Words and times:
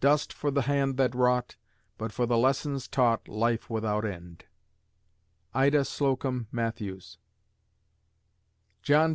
Dust 0.00 0.32
for 0.32 0.50
the 0.50 0.62
hand 0.62 0.96
that 0.96 1.14
wrought; 1.14 1.56
But 1.98 2.10
for 2.10 2.24
the 2.24 2.38
lessons 2.38 2.88
taught 2.88 3.28
Life 3.28 3.68
without 3.68 4.06
end. 4.06 4.46
IDA 5.52 5.84
SLOCOMB 5.84 6.46
MATTHEWS 6.50 7.18
_John 8.82 9.10